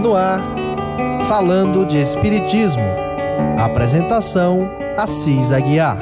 [0.00, 0.40] No ar,
[1.26, 2.82] falando de Espiritismo.
[3.58, 5.98] Apresentação: Assis Aguiar.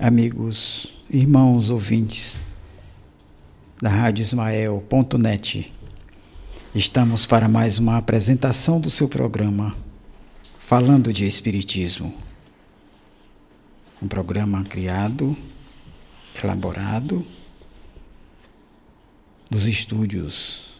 [0.00, 2.44] Amigos, irmãos ouvintes
[3.80, 5.83] da Rádio Ismael.net.
[6.74, 9.72] Estamos para mais uma apresentação do seu programa
[10.58, 12.12] Falando de Espiritismo.
[14.02, 15.36] Um programa criado,
[16.42, 17.24] elaborado
[19.48, 20.74] dos estúdios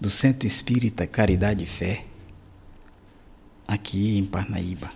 [0.00, 2.04] do Centro Espírita Caridade e Fé,
[3.68, 4.90] aqui em Parnaíba.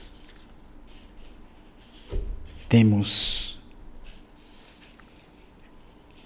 [2.69, 3.55] Temos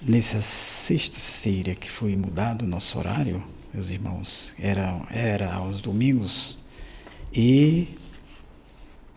[0.00, 3.42] Nessa sexta-feira que foi mudado o nosso horário,
[3.78, 6.58] meus irmãos, era, era aos domingos,
[7.32, 7.96] e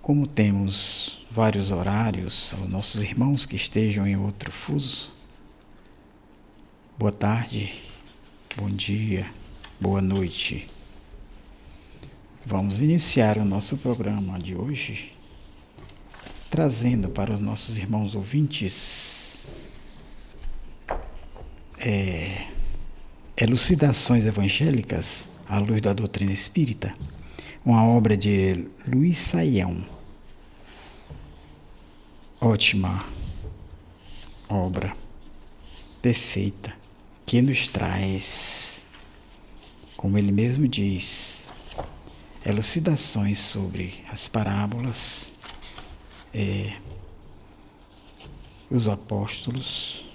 [0.04, 5.12] como temos vários horários, aos nossos irmãos que estejam em outro fuso,
[6.96, 7.74] boa tarde,
[8.56, 9.26] bom dia,
[9.80, 10.70] boa noite.
[12.46, 15.12] Vamos iniciar o nosso programa de hoje
[16.52, 19.56] trazendo para os nossos irmãos ouvintes
[21.80, 22.46] é,
[23.38, 26.94] Elucidações Evangélicas à Luz da Doutrina Espírita,
[27.66, 29.84] uma obra de Luiz Saião.
[32.40, 33.00] Ótima
[34.50, 34.96] obra,
[36.02, 36.76] perfeita,
[37.26, 38.86] que nos traz,
[39.96, 41.50] como ele mesmo diz,
[42.46, 45.38] elucidações sobre as parábolas,
[46.34, 46.74] é,
[48.70, 50.06] os apóstolos,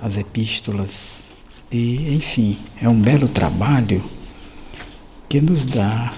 [0.00, 1.33] as epístolas.
[1.74, 4.08] E, enfim, é um belo trabalho
[5.28, 6.14] que nos dá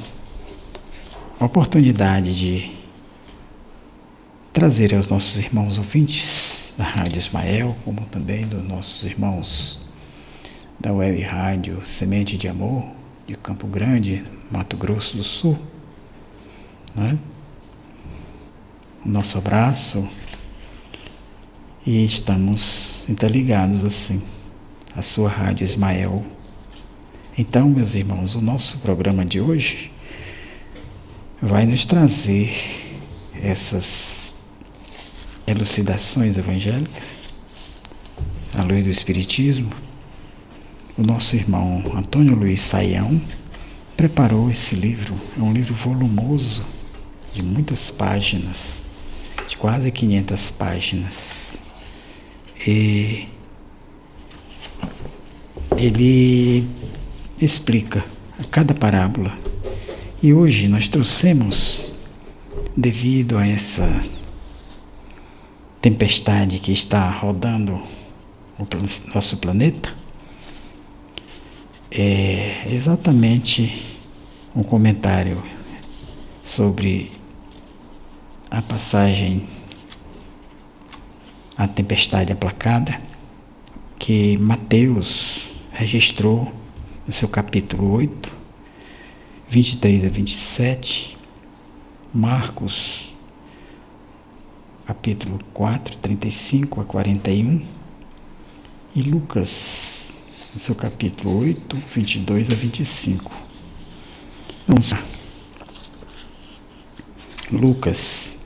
[1.41, 2.71] a oportunidade de
[4.53, 9.79] trazer aos nossos irmãos ouvintes da Rádio Ismael, como também dos nossos irmãos
[10.79, 12.87] da Web Rádio Semente de Amor,
[13.27, 15.59] de Campo Grande, Mato Grosso do Sul.
[16.95, 17.19] Né?
[19.03, 20.07] Nosso abraço
[21.87, 24.21] e estamos interligados assim,
[24.97, 26.25] a sua Rádio Ismael.
[27.37, 29.93] Então, meus irmãos, o nosso programa de hoje
[31.41, 32.51] vai nos trazer
[33.43, 34.35] essas
[35.47, 37.11] elucidações evangélicas
[38.55, 39.71] à luz do Espiritismo.
[40.97, 43.21] O nosso irmão Antônio Luiz Saião
[43.99, 46.65] preparou esse livro, é um livro volumoso,
[47.35, 48.83] de muitas páginas,
[49.47, 51.63] de quase 500 páginas.
[52.67, 53.29] E
[55.79, 56.69] ele
[57.41, 58.05] explica
[58.51, 59.37] cada parábola.
[60.23, 61.93] E hoje nós trouxemos,
[62.77, 64.03] devido a essa
[65.81, 67.75] tempestade que está rodando
[68.59, 68.67] o
[69.15, 69.95] nosso planeta,
[71.91, 73.83] é exatamente
[74.55, 75.43] um comentário
[76.43, 77.13] sobre
[78.51, 79.47] a passagem
[81.57, 83.01] a tempestade aplacada,
[83.99, 85.46] que Mateus
[85.77, 86.53] registrou
[87.07, 88.33] no seu capítulo 8,
[89.49, 91.17] 23 a 27,
[92.13, 93.13] Marcos,
[94.87, 97.63] capítulo 4, 35 a 41,
[98.95, 100.15] e Lucas,
[100.55, 103.31] no seu capítulo 8, 22 a 25.
[104.67, 105.03] Vamos lá.
[107.53, 108.39] Lucas,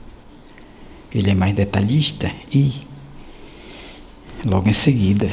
[1.13, 2.91] ele é mais detalhista e
[4.43, 5.29] Logo em seguida,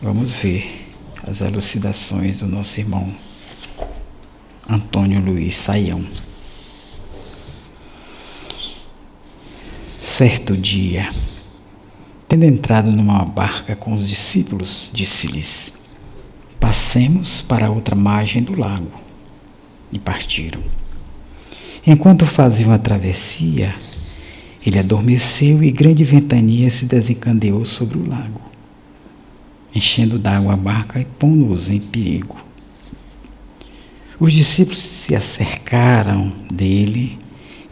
[0.00, 0.81] vamos ver
[1.26, 3.12] as elucidações do nosso irmão
[4.68, 6.04] Antônio Luiz Saião.
[10.00, 11.08] Certo dia,
[12.28, 15.74] tendo entrado numa barca com os discípulos, disse-lhes:
[16.60, 18.90] Passemos para a outra margem do lago.
[19.92, 20.62] E partiram.
[21.86, 23.74] Enquanto faziam a travessia,
[24.64, 28.40] ele adormeceu e grande ventania se desencadeou sobre o lago,
[29.74, 32.36] enchendo d'água a barca e pondo-os em perigo.
[34.18, 37.18] Os discípulos se acercaram dele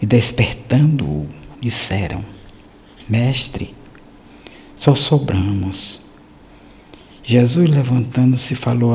[0.00, 1.26] e, despertando-o,
[1.60, 2.24] disseram:
[3.08, 3.74] Mestre,
[4.76, 5.98] só sobramos.
[7.22, 8.92] Jesus, levantando-se, falou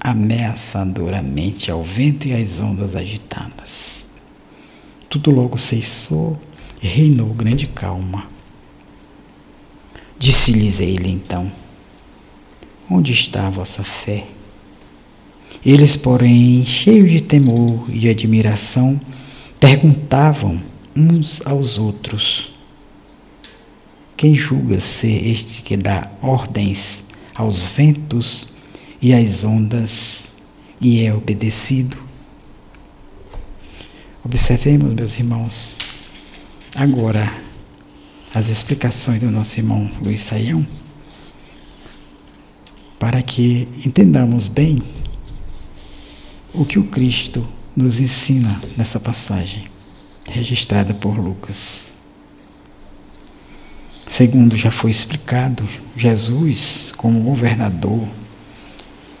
[0.00, 4.04] ameaçadoramente ao vento e às ondas agitadas.
[5.08, 6.36] Tudo logo cessou
[6.86, 8.26] reinou grande calma.
[10.18, 11.50] Disse-lhes ele então:
[12.88, 14.26] Onde está a vossa fé?
[15.64, 19.00] Eles, porém, cheios de temor e de admiração,
[19.58, 20.62] perguntavam
[20.94, 22.52] uns aos outros:
[24.16, 27.04] Quem julga ser este que dá ordens
[27.34, 28.48] aos ventos
[29.02, 30.32] e às ondas
[30.80, 31.96] e é obedecido?
[34.24, 35.76] Observemos, meus irmãos,
[36.74, 37.32] agora
[38.34, 40.66] as explicações do nosso irmão Luiz Saião,
[42.98, 44.80] para que entendamos bem
[46.54, 47.46] o que o Cristo
[47.76, 49.66] nos ensina nessa passagem,
[50.24, 51.92] registrada por Lucas.
[54.08, 58.08] Segundo já foi explicado, Jesus, como governador,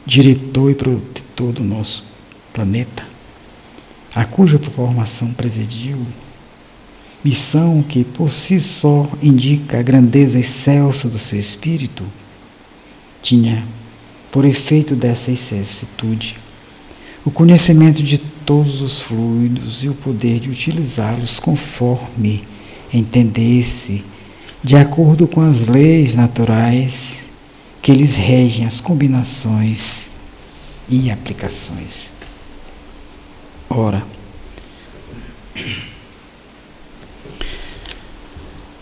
[0.06, 2.04] diretor e protetor do nosso
[2.52, 3.06] planeta,
[4.14, 5.98] a cuja formação presidiu,
[7.22, 12.04] missão que por si só indica a grandeza excelsa do seu espírito,
[13.26, 13.66] tinha,
[14.30, 16.36] por efeito dessa excelsitude,
[17.24, 22.44] o conhecimento de todos os fluidos e o poder de utilizá-los conforme
[22.94, 24.04] entendesse,
[24.62, 27.24] de acordo com as leis naturais
[27.82, 30.10] que lhes regem as combinações
[30.88, 32.12] e aplicações.
[33.68, 34.04] Ora,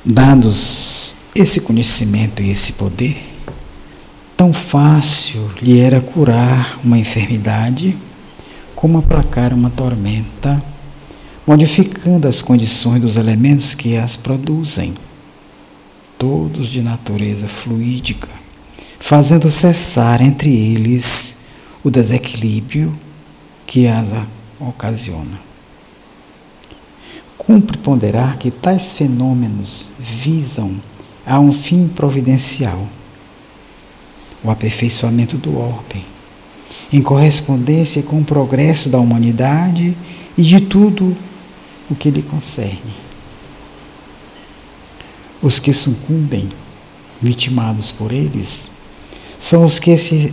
[0.04, 3.33] dados esse conhecimento e esse poder,
[4.36, 7.96] tão fácil lhe era curar uma enfermidade
[8.74, 10.62] como aplacar uma tormenta,
[11.46, 14.94] modificando as condições dos elementos que as produzem,
[16.18, 18.28] todos de natureza fluídica,
[18.98, 21.38] fazendo cessar entre eles
[21.82, 22.96] o desequilíbrio
[23.66, 24.08] que as
[24.60, 25.40] ocasiona.
[27.36, 30.80] Cumpre ponderar que tais fenômenos visam
[31.26, 32.88] a um fim providencial,
[34.44, 36.04] o aperfeiçoamento do orbe,
[36.92, 39.96] em correspondência com o progresso da humanidade
[40.36, 41.14] e de tudo
[41.90, 42.94] o que lhe concerne.
[45.40, 46.48] Os que sucumbem,
[47.20, 48.70] vitimados por eles,
[49.40, 50.32] são os que se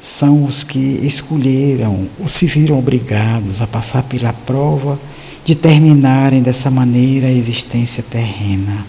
[0.00, 4.98] são os que escolheram ou se viram obrigados a passar pela prova
[5.44, 8.86] de terminarem dessa maneira a existência terrena.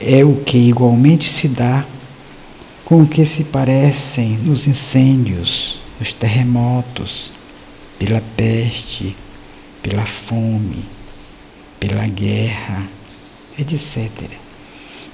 [0.00, 1.84] É o que igualmente se dá
[2.86, 7.32] com o que se parecem nos incêndios, nos terremotos,
[7.98, 9.16] pela peste,
[9.82, 10.84] pela fome,
[11.80, 12.86] pela guerra,
[13.58, 14.08] etc.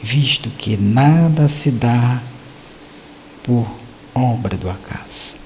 [0.02, 2.22] Visto que nada se dá
[3.42, 3.66] por
[4.14, 5.36] obra do acaso.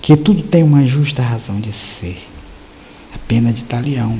[0.00, 2.26] Que tudo tem uma justa razão de ser.
[3.14, 4.18] A pena de talião,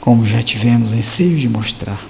[0.00, 2.02] como já tivemos ensejo de mostrar,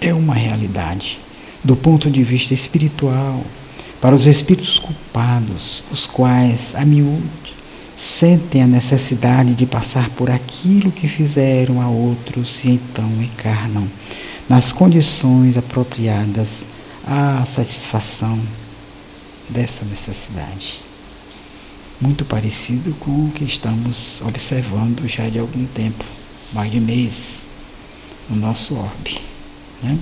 [0.00, 1.18] é uma realidade
[1.62, 3.44] do ponto de vista espiritual
[4.00, 7.54] para os espíritos culpados, os quais, a miúde,
[7.96, 13.88] sentem a necessidade de passar por aquilo que fizeram a outros e então encarnam
[14.48, 16.64] nas condições apropriadas
[17.06, 18.38] à satisfação
[19.48, 20.80] dessa necessidade.
[22.00, 26.04] Muito parecido com o que estamos observando já de algum tempo,
[26.52, 27.42] mais de mês,
[28.28, 29.18] no nosso orbe.
[29.82, 29.98] Né?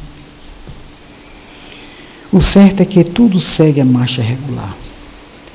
[2.35, 4.77] O certo é que tudo segue a marcha regular,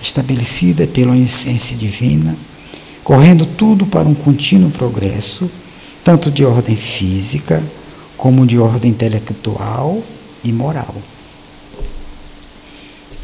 [0.01, 2.37] estabelecida pela onisciência divina,
[3.03, 5.51] correndo tudo para um contínuo progresso,
[6.05, 7.61] tanto de ordem física
[8.15, 10.01] como de ordem intelectual
[10.41, 10.95] e moral.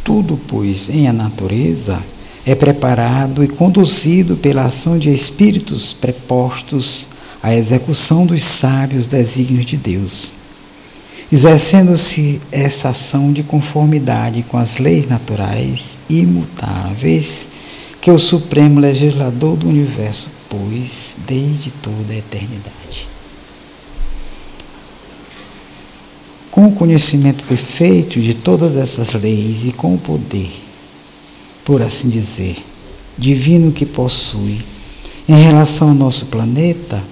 [0.03, 2.03] Tudo, pois, em a natureza
[2.45, 7.07] é preparado e conduzido pela ação de espíritos prepostos
[7.41, 10.34] à execução dos sábios desígnios de Deus.
[11.31, 17.49] Exercendo-se essa ação de conformidade com as leis naturais imutáveis
[17.99, 23.15] que o Supremo Legislador do Universo pôs desde toda a eternidade.
[26.55, 30.49] com o conhecimento perfeito de todas essas leis e com o poder,
[31.65, 32.55] por assim dizer,
[33.17, 34.61] divino que possui
[35.27, 37.03] em relação ao nosso planeta,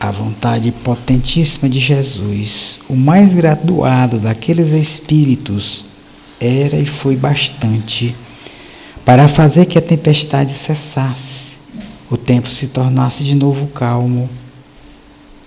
[0.00, 5.84] a vontade potentíssima de Jesus, o mais graduado daqueles espíritos,
[6.40, 8.14] era e foi bastante
[9.04, 11.56] para fazer que a tempestade cessasse,
[12.10, 14.30] o tempo se tornasse de novo calmo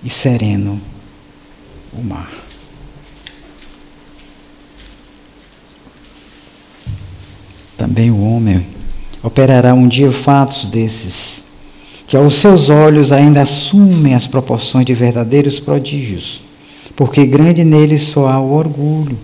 [0.03, 0.81] e sereno
[1.93, 2.29] o mar.
[7.77, 8.65] Também o homem
[9.24, 11.43] operará um dia fatos desses,
[12.12, 16.41] que aos seus olhos ainda assumem as proporções de verdadeiros prodígios,
[16.94, 19.18] porque grande nele só há o orgulho,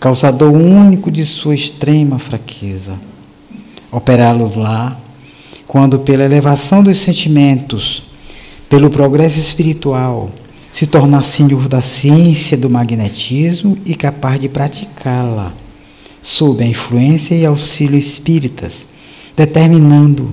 [0.00, 2.98] causador único de sua extrema fraqueza.
[3.92, 4.98] operá-los lá,
[5.64, 8.02] quando pela elevação dos sentimentos,
[8.68, 10.28] pelo progresso espiritual,
[10.72, 15.52] se tornar senhor da ciência do magnetismo e capaz de praticá-la,
[16.20, 18.88] sob a influência e auxílio espíritas,
[19.36, 20.28] determinando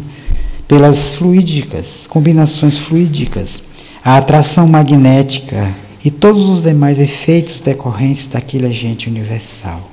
[0.68, 3.64] pelas fluídicas, combinações fluídicas,
[4.04, 9.90] a atração magnética e todos os demais efeitos decorrentes daquele agente universal.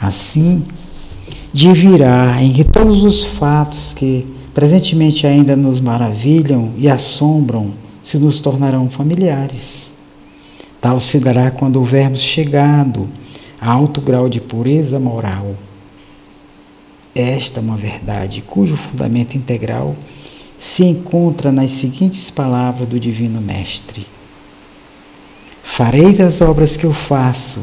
[0.00, 0.64] Assim,
[1.52, 8.40] divirá em que todos os fatos que presentemente ainda nos maravilham e assombram se nos
[8.40, 9.92] tornarão familiares.
[10.80, 13.08] Tal se dará quando houvermos chegado
[13.60, 15.54] a alto grau de pureza moral.
[17.18, 19.96] Esta é uma verdade cujo fundamento integral
[20.56, 24.06] se encontra nas seguintes palavras do Divino Mestre:
[25.64, 27.60] Fareis as obras que eu faço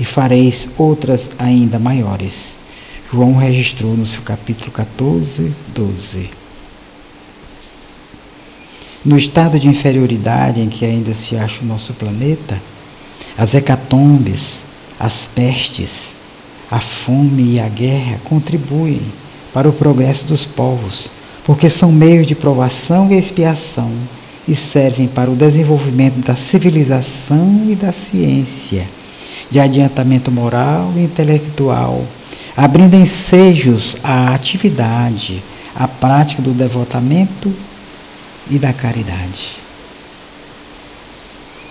[0.00, 2.58] e fareis outras ainda maiores.
[3.12, 6.30] João registrou no seu capítulo 14, 12.
[9.04, 12.60] No estado de inferioridade em que ainda se acha o nosso planeta,
[13.36, 14.66] as hecatombes,
[14.98, 16.18] as pestes,
[16.70, 19.02] a fome e a guerra contribuem
[19.52, 21.10] para o progresso dos povos,
[21.44, 23.90] porque são meios de provação e expiação
[24.46, 28.86] e servem para o desenvolvimento da civilização e da ciência
[29.50, 32.04] de adiantamento moral e intelectual,
[32.56, 35.42] abrindo ensejos à atividade,
[35.74, 37.52] à prática do devotamento
[38.50, 39.56] e da caridade.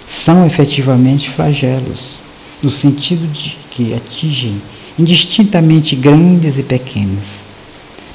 [0.05, 2.19] São efetivamente flagelos,
[2.63, 4.61] no sentido de que atingem
[4.97, 7.45] indistintamente grandes e pequenos,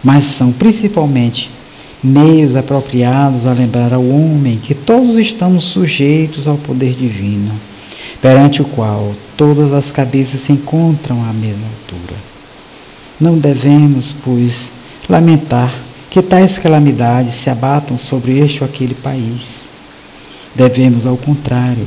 [0.03, 1.51] mas são principalmente
[2.03, 7.53] meios apropriados a lembrar ao homem que todos estamos sujeitos ao poder divino
[8.21, 12.17] perante o qual todas as cabeças se encontram à mesma altura.
[13.21, 14.73] Não devemos, pois,
[15.09, 15.73] lamentar
[16.09, 19.67] que tais calamidades se abatam sobre este ou aquele país.
[20.55, 21.87] Devemos, ao contrário,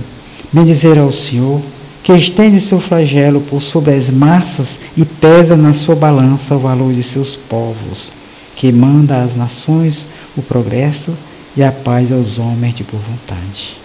[0.52, 1.62] bendizer ao Senhor
[2.06, 6.94] que estende seu flagelo por sobre as massas e pesa na sua balança o valor
[6.94, 8.14] de seus povos,
[8.56, 10.06] que manda às nações
[10.38, 11.18] o progresso
[11.58, 13.78] e a paz aos homens de boa vontade.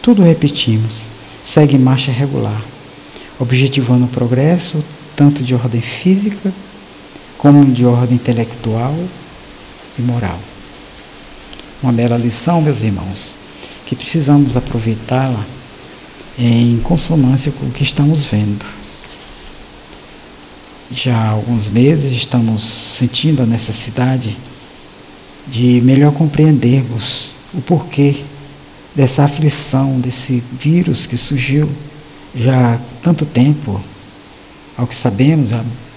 [0.00, 1.10] Tudo repetimos
[1.44, 2.62] segue marcha regular,
[3.38, 4.82] objetivando o progresso
[5.14, 6.50] tanto de ordem física
[7.36, 8.96] como de ordem intelectual
[9.98, 10.38] e moral.
[11.82, 13.36] Uma bela lição, meus irmãos,
[13.84, 15.44] que precisamos aproveitá-la
[16.44, 18.66] em consonância com o que estamos vendo.
[20.90, 24.36] Já há alguns meses estamos sentindo a necessidade
[25.46, 28.24] de melhor compreendermos o porquê
[28.92, 31.68] dessa aflição, desse vírus que surgiu
[32.34, 33.80] já há tanto tempo,
[34.76, 35.52] ao que sabemos,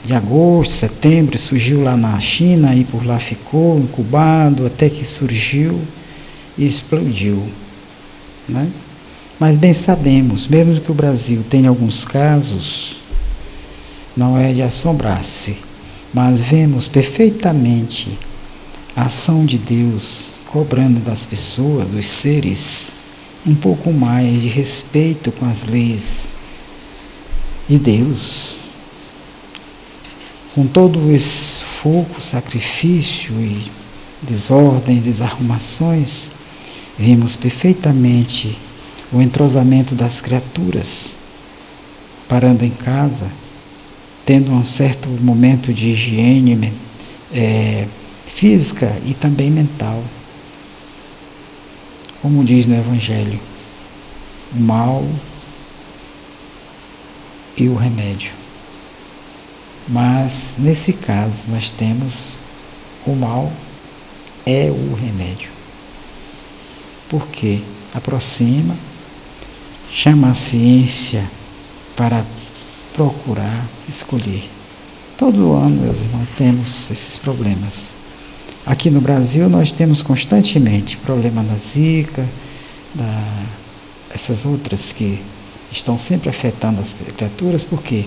[0.06, 5.82] de agosto, setembro, surgiu lá na China e por lá ficou incubado até que surgiu
[6.56, 7.44] e explodiu.
[8.48, 8.72] Né?
[9.40, 13.02] Mas bem sabemos, mesmo que o Brasil tenha alguns casos,
[14.16, 15.58] não é de assombrar-se,
[16.14, 18.18] mas vemos perfeitamente
[18.96, 22.94] a ação de Deus cobrando das pessoas, dos seres,
[23.46, 26.38] um pouco mais de respeito com as leis
[27.68, 28.56] de Deus.
[30.54, 33.70] Com todo o esforço, sacrifício e
[34.22, 36.32] desordens, desarrumações,
[36.98, 38.58] vimos perfeitamente
[39.12, 41.18] o entrosamento das criaturas,
[42.28, 43.32] parando em casa,
[44.26, 46.74] tendo um certo momento de higiene
[47.34, 47.88] é,
[48.26, 50.04] física e também mental
[52.26, 53.40] como diz no Evangelho,
[54.52, 55.06] o mal
[57.56, 58.32] e o remédio.
[59.88, 62.40] Mas nesse caso nós temos
[63.06, 63.54] o mal
[64.44, 65.52] é o remédio.
[67.08, 67.62] Porque
[67.94, 68.76] aproxima,
[69.96, 71.24] chama a ciência
[71.96, 72.26] para
[72.94, 74.44] procurar escolher.
[75.18, 77.96] Todo ano, meus irmãos, temos esses problemas.
[78.66, 82.28] Aqui no Brasil nós temos constantemente problema da zika,
[82.94, 83.24] da,
[84.14, 85.24] essas outras que
[85.72, 88.06] estão sempre afetando as criaturas, porque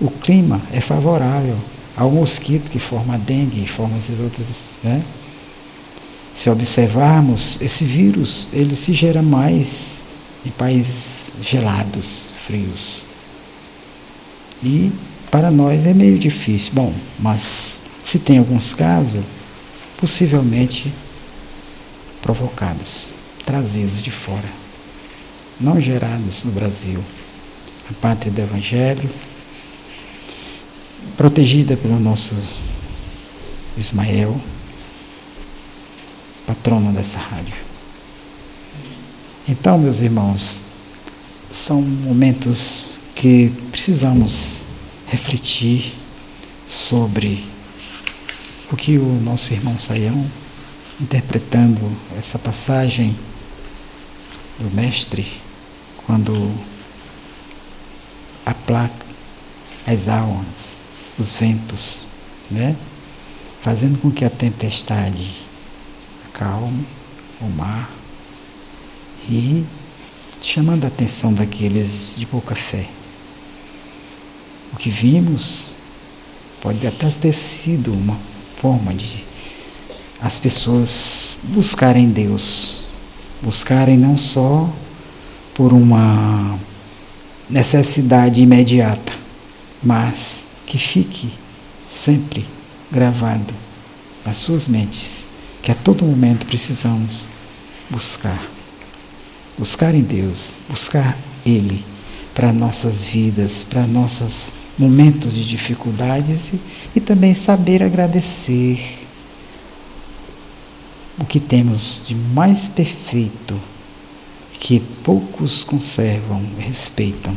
[0.00, 1.56] o clima é favorável
[1.96, 4.66] ao mosquito que forma a dengue e forma esses outros.
[4.84, 5.02] Né?
[6.32, 10.03] Se observarmos, esse vírus ele se gera mais
[10.44, 13.04] em países gelados, frios.
[14.62, 14.92] E
[15.30, 16.72] para nós é meio difícil.
[16.74, 19.24] Bom, mas se tem alguns casos,
[19.98, 20.92] possivelmente
[22.20, 24.48] provocados, trazidos de fora,
[25.60, 27.02] não gerados no Brasil.
[27.90, 29.10] A pátria do Evangelho,
[31.16, 32.34] protegida pelo nosso
[33.76, 34.40] Ismael,
[36.46, 37.63] patrono dessa rádio.
[39.46, 40.64] Então, meus irmãos,
[41.52, 44.62] são momentos que precisamos
[45.06, 45.94] refletir
[46.66, 47.44] sobre
[48.72, 50.26] o que o nosso irmão Saião,
[50.98, 53.14] interpretando essa passagem
[54.58, 55.26] do Mestre,
[56.06, 56.32] quando
[58.46, 59.04] aplaca
[59.86, 60.80] as almas,
[61.18, 62.06] os ventos,
[62.50, 62.74] né?
[63.60, 65.34] fazendo com que a tempestade
[66.30, 66.86] acalme
[67.42, 67.90] o mar
[69.28, 69.64] e
[70.42, 72.88] chamando a atenção daqueles de pouca fé.
[74.72, 75.74] O que vimos
[76.60, 78.18] pode até ter sido uma
[78.56, 79.24] forma de
[80.20, 82.84] as pessoas buscarem Deus,
[83.42, 84.68] buscarem não só
[85.54, 86.58] por uma
[87.48, 89.12] necessidade imediata,
[89.82, 91.32] mas que fique
[91.88, 92.46] sempre
[92.90, 93.54] gravado
[94.24, 95.26] nas suas mentes
[95.62, 97.24] que a todo momento precisamos
[97.90, 98.53] buscar.
[99.58, 101.84] Buscar em Deus, buscar Ele
[102.34, 106.60] para nossas vidas, para nossos momentos de dificuldades e,
[106.96, 109.06] e também saber agradecer
[111.18, 113.60] o que temos de mais perfeito
[114.58, 117.36] que poucos conservam respeitam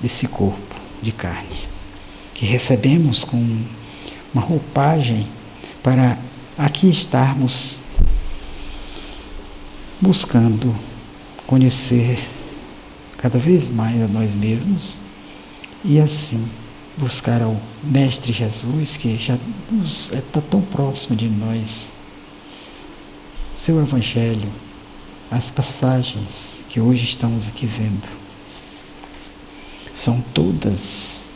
[0.00, 1.56] desse corpo de carne,
[2.34, 3.36] que recebemos com
[4.32, 5.26] uma roupagem
[5.82, 6.18] para
[6.58, 7.80] aqui estarmos
[10.00, 10.74] buscando
[11.46, 12.18] conhecer
[13.18, 14.98] cada vez mais a nós mesmos
[15.84, 16.44] e assim
[16.96, 19.38] buscar ao Mestre Jesus que já
[20.12, 21.92] está tão próximo de nós.
[23.54, 24.48] Seu Evangelho,
[25.30, 28.08] as passagens que hoje estamos aqui vendo,
[29.92, 31.26] são todas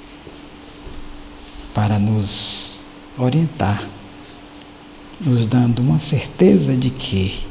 [1.75, 2.85] para nos
[3.17, 3.83] orientar,
[5.21, 7.48] nos dando uma certeza de que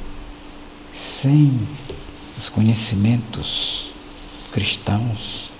[0.97, 1.67] sem
[2.35, 3.91] os conhecimentos
[4.51, 5.51] cristãos,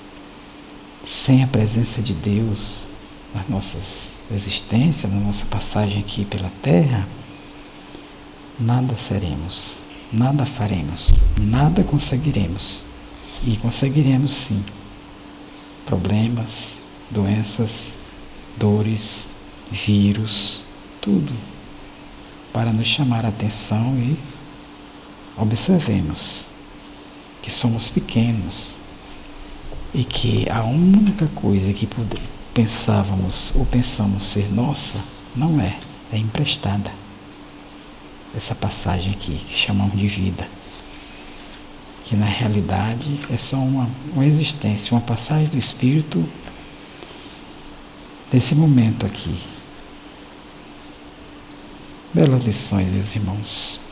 [1.06, 2.78] sem a presença de Deus
[3.36, 7.08] nas nossas existências, na nossa passagem aqui pela terra,
[8.60, 9.78] nada seremos,
[10.12, 12.84] nada faremos, nada conseguiremos.
[13.46, 14.66] E conseguiremos sim
[15.86, 16.80] problemas,
[17.12, 17.94] doenças,
[18.58, 19.30] dores,
[19.72, 20.62] vírus,
[21.00, 21.32] tudo
[22.52, 24.18] para nos chamar a atenção e
[25.38, 26.50] observemos
[27.42, 28.78] que somos pequenos
[29.94, 31.88] e que a única coisa que
[32.54, 35.04] pensávamos ou pensamos ser nossa
[35.36, 35.80] não é,
[36.12, 36.92] é emprestada.
[38.36, 40.48] Essa passagem aqui que chamamos de vida,
[42.04, 46.28] que na realidade é só uma, uma existência, uma passagem do Espírito
[48.32, 49.36] desse momento aqui.
[52.14, 53.87] Belas lições, meus irmãos.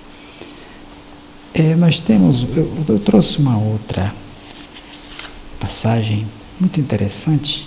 [1.57, 4.13] É, nós temos, eu, eu trouxe uma outra
[5.57, 6.27] passagem
[6.59, 7.65] muito interessante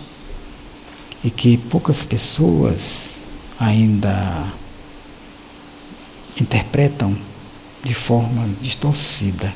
[1.24, 4.52] e que poucas pessoas ainda
[6.38, 7.16] interpretam
[7.82, 9.54] de forma distorcida.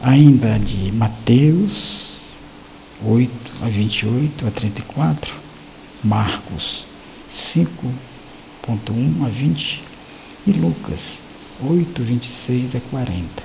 [0.00, 2.18] Ainda de Mateus
[3.04, 5.34] 8 a 28 a 34,
[6.04, 6.86] Marcos
[7.28, 9.82] 5.1 a 20
[10.46, 11.31] e Lucas
[11.64, 13.42] 8, 26 a 40.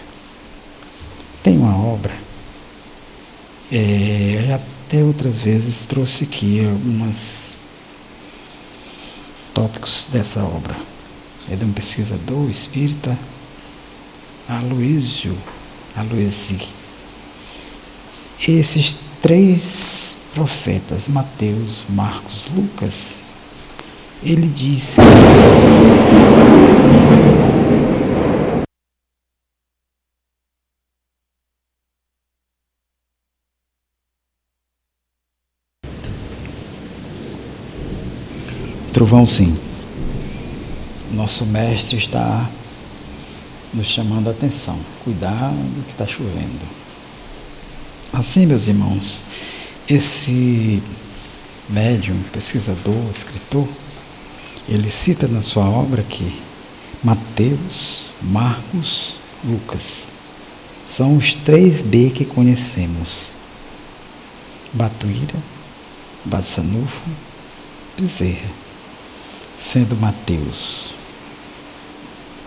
[1.44, 2.14] Tem uma obra,
[3.72, 7.56] é, eu já até outras vezes trouxe aqui alguns
[9.54, 10.76] tópicos dessa obra.
[11.50, 13.18] É de um pesquisador espírita,
[14.48, 15.38] Aloysio
[15.96, 16.70] Aloysi.
[18.48, 23.22] Esses três profetas, Mateus, Marcos, Lucas,
[24.24, 25.02] ele disse
[38.98, 39.56] Trovão, sim.
[41.12, 42.50] Nosso mestre está
[43.72, 44.76] nos chamando a atenção.
[45.04, 45.54] Cuidado
[45.86, 46.66] que está chovendo.
[48.12, 49.22] Assim, meus irmãos,
[49.88, 50.82] esse
[51.70, 53.68] médium, pesquisador, escritor,
[54.68, 56.34] ele cita na sua obra que
[57.04, 59.14] Mateus, Marcos,
[59.46, 60.08] Lucas
[60.88, 63.36] são os três B que conhecemos:
[64.74, 65.38] Batuíra,
[66.26, 67.08] Bassanufo,
[67.96, 68.66] Bezerra
[69.58, 70.94] sendo Mateus,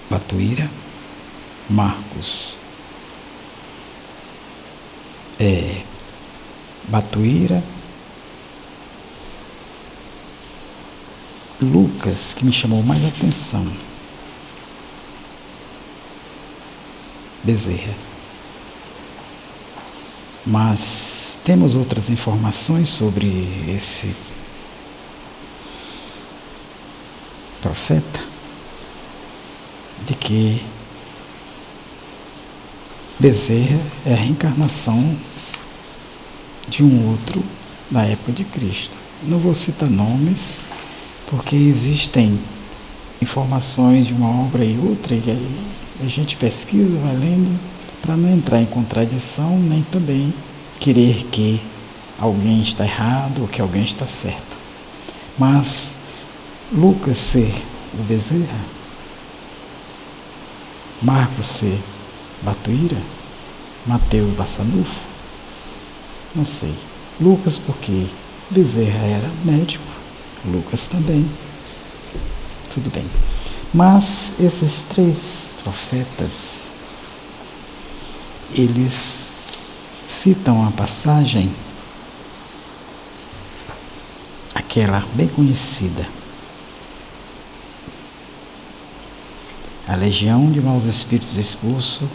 [0.08, 0.70] Batuíra,
[1.68, 2.54] Marcos,
[5.38, 5.82] é,
[6.84, 7.62] Batuíra,
[11.60, 13.66] Lucas, que me chamou mais atenção,
[17.42, 17.94] Bezerra.
[20.46, 23.28] Mas temos outras informações sobre
[23.68, 24.14] esse
[27.60, 28.20] profeta
[30.06, 30.62] de que
[33.18, 35.16] Bezerra é a reencarnação
[36.66, 37.44] de um outro
[37.90, 38.96] da época de Cristo.
[39.22, 40.62] Não vou citar nomes,
[41.26, 42.40] porque existem
[43.20, 45.60] informações de uma obra e outra, e aí
[46.02, 47.60] a gente pesquisa, vai lendo,
[48.00, 50.32] para não entrar em contradição, nem também
[50.78, 51.60] querer que
[52.18, 54.56] alguém está errado ou que alguém está certo.
[55.38, 55.99] Mas
[56.72, 57.52] Lucas ser
[57.98, 58.60] o Bezerra,
[61.02, 61.80] Marcos ser
[62.42, 62.96] Batuíra,
[63.84, 65.00] Mateus Bassanufo,
[66.32, 66.72] não sei.
[67.20, 68.06] Lucas porque
[68.50, 69.84] Bezerra era médico,
[70.44, 71.28] Lucas também.
[72.72, 73.04] Tudo bem.
[73.74, 76.66] Mas esses três profetas,
[78.54, 79.42] eles
[80.04, 81.52] citam a passagem,
[84.54, 86.19] aquela bem conhecida,
[89.90, 92.08] a legião de maus espíritos expulso,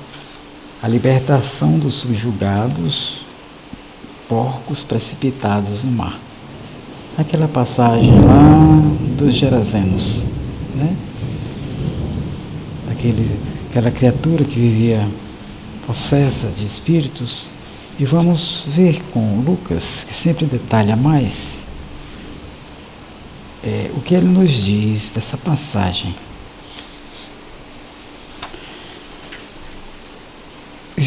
[0.82, 3.26] a libertação dos subjugados,
[4.30, 6.18] porcos precipitados no mar.
[7.18, 8.82] Aquela passagem lá
[9.18, 10.28] dos Gerazenos,
[10.74, 10.96] né?
[12.88, 15.06] Daquele, aquela criatura que vivia
[15.86, 17.48] possessa de espíritos.
[18.00, 21.66] E vamos ver com Lucas, que sempre detalha mais,
[23.62, 26.16] é, o que ele nos diz dessa passagem.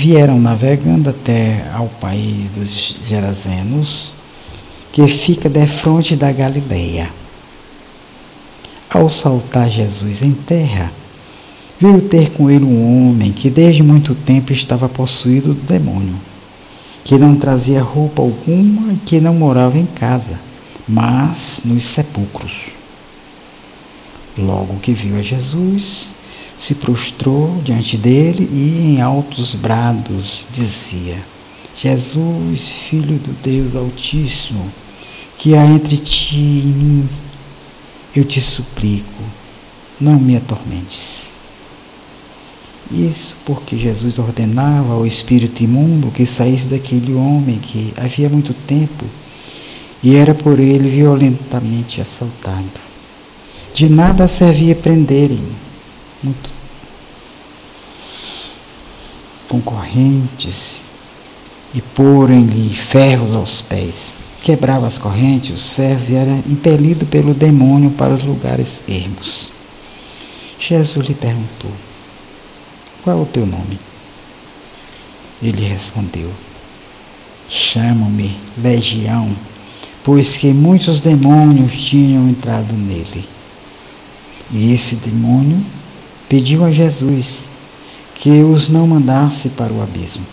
[0.08, 4.14] Vieram navegando até ao país dos Gerazenos,
[4.90, 7.10] que fica defronte da Galileia.
[8.88, 10.90] Ao saltar Jesus em terra,
[11.78, 16.16] viu ter com ele um homem que desde muito tempo estava possuído do demônio,
[17.04, 20.40] que não trazia roupa alguma e que não morava em casa,
[20.88, 22.54] mas nos sepulcros.
[24.38, 26.12] Logo que viu a Jesus,
[26.58, 31.16] se prostrou diante dele e em altos brados dizia:
[31.74, 34.70] Jesus, filho do Deus Altíssimo,
[35.38, 37.08] que há entre ti e mim,
[38.14, 39.22] eu te suplico,
[40.00, 41.28] não me atormentes.
[42.90, 49.04] Isso porque Jesus ordenava ao espírito imundo que saísse daquele homem que havia muito tempo
[50.02, 52.88] e era por ele violentamente assaltado.
[53.74, 55.38] De nada servia prenderem
[56.22, 56.50] muito
[59.48, 60.82] concorrentes
[61.74, 64.14] e porem-lhe ferros aos pés.
[64.42, 69.50] Quebrava as correntes, os ferros e era impelido pelo demônio para os lugares ermos.
[70.58, 71.72] Jesus lhe perguntou:
[73.02, 73.78] Qual é o teu nome?
[75.42, 76.30] Ele respondeu:
[77.48, 79.34] Chamo-me Legião,
[80.02, 83.28] pois que muitos demônios tinham entrado nele.
[84.50, 85.62] E esse demônio
[86.28, 87.46] pediu a Jesus
[88.14, 90.26] que os não mandasse para o abismo.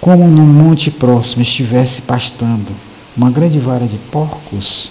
[0.00, 2.72] Como num monte próximo estivesse pastando
[3.16, 4.90] uma grande vara de porcos,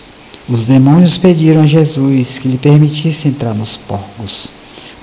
[0.50, 4.46] os demônios pediram a Jesus que lhe permitisse entrar nos porcos,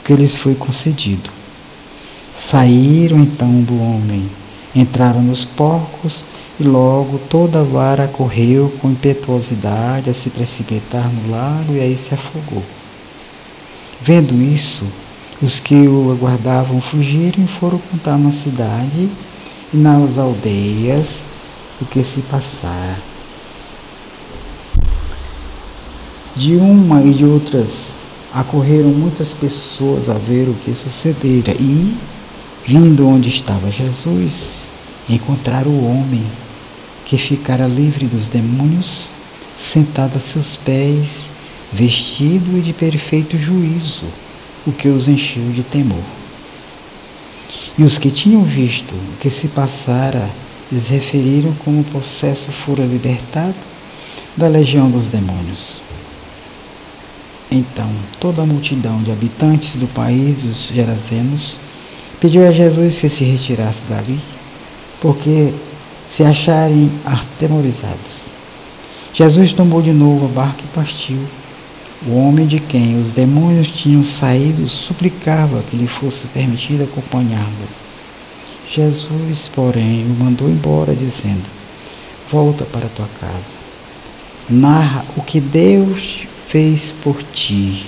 [0.00, 1.30] o que lhes foi concedido.
[2.33, 4.28] Saíram então do homem,
[4.74, 6.26] entraram nos porcos
[6.59, 11.96] e logo toda a vara correu com impetuosidade a se precipitar no lago e aí
[11.96, 12.62] se afogou.
[14.07, 14.85] Vendo isso,
[15.40, 19.09] os que o aguardavam fugiram e foram contar na cidade
[19.73, 21.25] e nas aldeias
[21.81, 22.99] o que se passara.
[26.37, 27.95] De uma e de outras
[28.31, 31.97] acorreram muitas pessoas a ver o que sucedera e,
[32.62, 34.64] vindo onde estava Jesus,
[35.09, 36.27] encontraram o homem
[37.07, 39.09] que ficara livre dos demônios,
[39.57, 41.33] sentado a seus pés
[41.74, 44.06] vestido e de perfeito juízo,
[44.64, 46.04] o que os encheu de temor.
[47.76, 50.30] E os que tinham visto o que se passara
[50.70, 53.56] lhes referiram como o possesso fora libertado
[54.37, 55.82] da legião dos demônios.
[57.50, 61.58] Então toda a multidão de habitantes do país dos Gerazenos
[62.20, 64.18] pediu a Jesus que se retirasse dali,
[65.00, 65.52] porque
[66.08, 68.24] se acharem atemorizados.
[69.12, 71.18] Jesus tomou de novo a barca e partiu
[72.07, 77.69] o homem de quem os demônios tinham saído suplicava que lhe fosse permitido acompanhá-lo.
[78.69, 81.45] Jesus, porém, o mandou embora, dizendo:
[82.31, 83.64] Volta para tua casa.
[84.51, 87.87] Narra o que Deus fez por ti.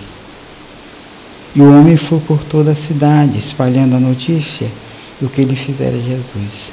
[1.55, 4.71] E o homem foi por toda a cidade, espalhando a notícia
[5.21, 6.73] do que ele fizera Jesus.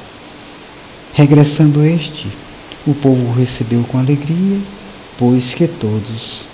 [1.13, 2.27] Regressando este,
[2.87, 4.59] o povo o recebeu com alegria,
[5.17, 6.52] pois que todos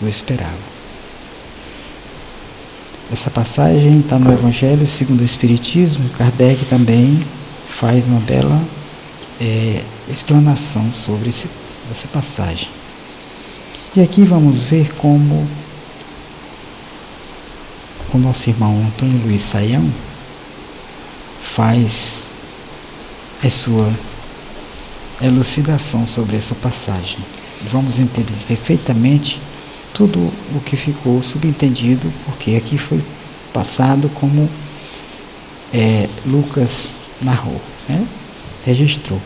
[0.00, 0.76] o esperavam.
[3.12, 6.08] Essa passagem está no Evangelho segundo o Espiritismo.
[6.18, 7.24] Kardec também
[7.68, 8.60] faz uma bela
[9.40, 11.48] é, explanação sobre esse,
[11.90, 12.68] essa passagem.
[13.94, 15.46] E aqui vamos ver como
[18.12, 19.92] o nosso irmão Antônio Luiz Saião
[21.40, 22.26] faz
[23.44, 23.90] a sua
[25.22, 27.18] elucidação sobre essa passagem.
[27.70, 29.40] Vamos entender perfeitamente
[29.96, 33.02] tudo o que ficou subentendido, porque aqui foi
[33.50, 34.46] passado como
[35.72, 38.06] é, Lucas narrou, né?
[38.62, 39.18] registrou.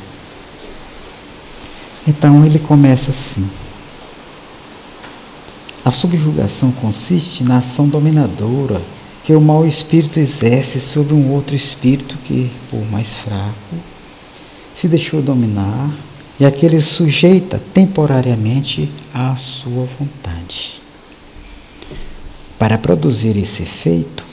[2.07, 3.51] Então ele começa assim.
[5.85, 8.81] A subjugação consiste na ação dominadora
[9.25, 13.77] que o mau espírito exerce sobre um outro espírito que, por mais fraco,
[14.75, 15.91] se deixou dominar
[16.41, 20.81] e aquele sujeita temporariamente à sua vontade.
[22.59, 24.25] Para produzir esse efeito,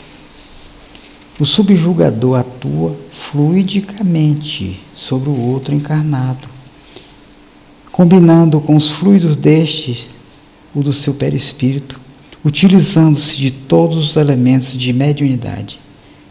[1.38, 6.48] o subjugador atua fluidicamente sobre o outro encarnado,
[7.92, 10.16] combinando com os fluidos destes
[10.74, 12.00] o do seu perispírito,
[12.44, 15.80] utilizando-se de todos os elementos de mediunidade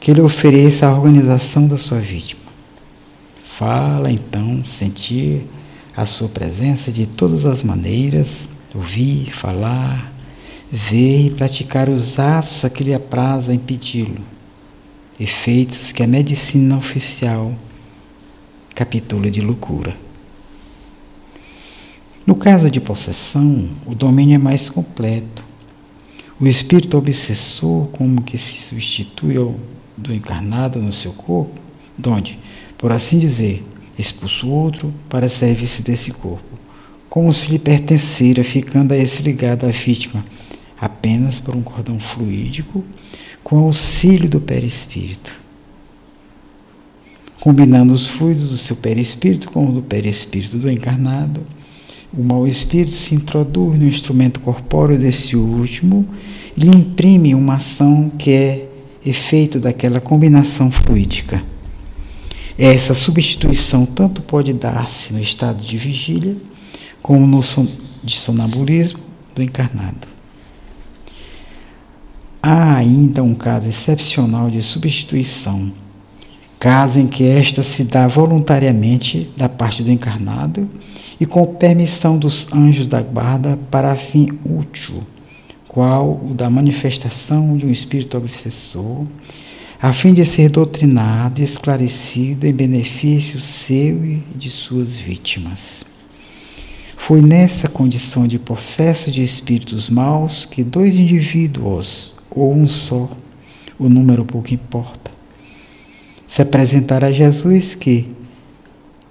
[0.00, 2.42] que lhe ofereça a organização da sua vítima.
[3.42, 5.46] Fala então, sentir
[5.96, 10.12] a sua presença de todas as maneiras, ouvir, falar,
[10.70, 14.22] ver e praticar os atos a que lhe apraza impedi-lo.
[15.18, 17.56] Efeitos que a medicina oficial
[18.74, 19.96] capitula de loucura.
[22.26, 25.42] No caso de possessão, o domínio é mais completo.
[26.38, 29.54] O espírito obsessor, como que se substitui ao
[29.96, 31.58] do encarnado no seu corpo,
[31.96, 32.38] donde,
[32.76, 33.64] por assim dizer,
[33.98, 36.58] expulsa o outro para serviço desse corpo,
[37.08, 40.24] como se lhe pertencera, ficando a esse ligado à vítima
[40.78, 42.82] apenas por um cordão fluídico,
[43.42, 45.32] com auxílio do perispírito.
[47.40, 51.44] Combinando os fluidos do seu perispírito com o do perispírito do encarnado,
[52.12, 56.06] o mau espírito se introduz no instrumento corpóreo desse último
[56.56, 58.68] e lhe imprime uma ação que é
[59.04, 61.42] efeito daquela combinação fluídica.
[62.58, 66.36] Essa substituição tanto pode dar-se no estado de vigília,
[67.02, 67.66] como no son
[68.02, 69.00] de sonambulismo
[69.34, 70.06] do encarnado.
[72.42, 75.72] Há ainda um caso excepcional de substituição,
[76.58, 80.70] caso em que esta se dá voluntariamente da parte do encarnado
[81.20, 85.02] e com permissão dos anjos da guarda para fim útil,
[85.66, 89.04] qual o da manifestação de um espírito obsessor,
[89.80, 95.84] a fim de ser doutrinado e esclarecido em benefício seu e de suas vítimas.
[96.96, 103.08] Foi nessa condição de processo de espíritos maus que dois indivíduos, ou um só,
[103.78, 105.10] o número pouco importa,
[106.26, 108.08] se apresentaram a Jesus que,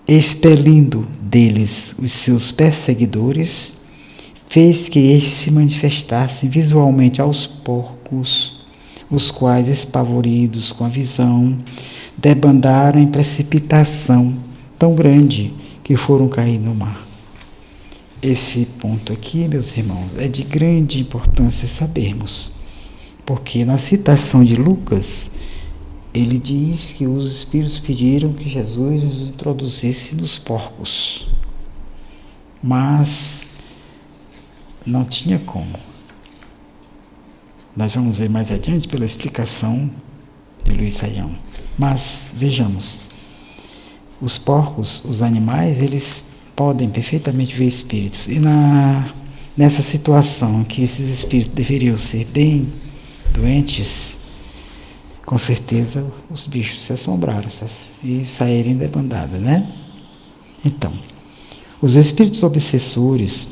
[0.07, 3.77] expelindo deles os seus perseguidores,
[4.49, 8.54] fez que estes se manifestassem visualmente aos porcos,
[9.09, 11.57] os quais, espavoridos com a visão,
[12.17, 14.37] debandaram em precipitação
[14.77, 17.05] tão grande que foram cair no mar.
[18.21, 22.51] Esse ponto aqui, meus irmãos, é de grande importância sabermos,
[23.25, 25.31] porque na citação de Lucas,
[26.13, 31.27] ele diz que os espíritos pediram que Jesus os introduzisse nos porcos.
[32.63, 33.47] Mas
[34.85, 35.94] não tinha como.
[37.75, 39.91] Nós vamos ver mais adiante pela explicação
[40.63, 41.35] de Luiz Saião.
[41.77, 43.01] Mas vejamos,
[44.21, 48.27] os porcos, os animais, eles podem perfeitamente ver espíritos.
[48.27, 49.13] E na,
[49.57, 52.65] nessa situação que esses espíritos deveriam ser bem
[53.33, 54.19] doentes,
[55.25, 57.49] com certeza os bichos se assombraram
[58.03, 59.69] e saírem da bandada, né?
[60.63, 60.93] Então,
[61.81, 63.49] os espíritos obsessores,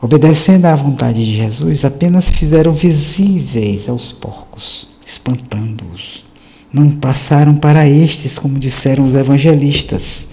[0.00, 6.24] obedecendo à vontade de Jesus, apenas fizeram visíveis aos porcos, espantando-os.
[6.72, 10.28] Não passaram para estes, como disseram os evangelistas,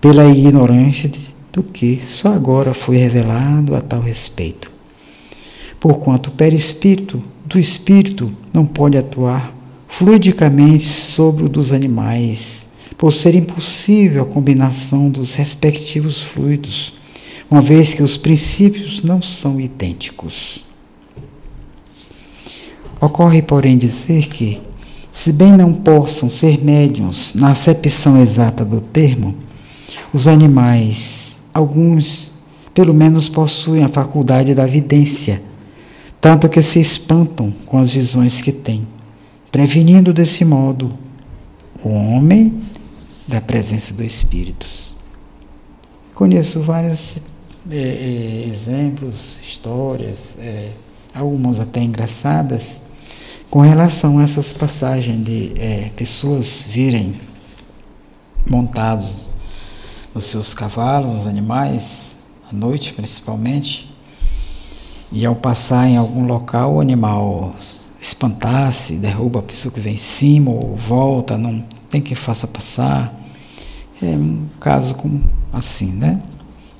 [0.00, 1.10] pela ignorância
[1.52, 4.70] do que só agora foi revelado a tal respeito.
[5.78, 9.54] Porquanto o perispírito do espírito não pode atuar
[9.86, 16.97] fluidicamente sobre o dos animais, por ser impossível a combinação dos respectivos fluidos,
[17.50, 20.64] uma vez que os princípios não são idênticos.
[23.00, 24.60] Ocorre, porém, dizer que,
[25.10, 29.34] se bem não possam ser médiums na acepção exata do termo,
[30.12, 32.30] os animais, alguns,
[32.74, 35.40] pelo menos, possuem a faculdade da vidência,
[36.20, 38.86] tanto que se espantam com as visões que têm,
[39.50, 40.96] prevenindo desse modo
[41.82, 42.58] o homem
[43.26, 44.94] da presença dos espíritos.
[46.14, 47.18] Conheço vários
[47.70, 50.70] é, é, exemplos, histórias, é,
[51.14, 52.62] algumas até engraçadas,
[53.50, 57.14] com relação a essas passagens de é, pessoas virem
[58.48, 59.28] montados
[60.14, 62.16] nos seus cavalos, nos animais,
[62.50, 63.94] à noite principalmente,
[65.12, 67.54] e ao passar em algum local o animal
[68.00, 73.14] espantar-se, derruba a pessoa que vem em cima ou volta, não tem quem faça passar.
[74.00, 74.96] É um caso
[75.52, 76.22] assim, né?